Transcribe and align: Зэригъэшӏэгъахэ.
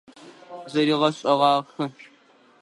Зэригъэшӏэгъахэ. 0.71 1.85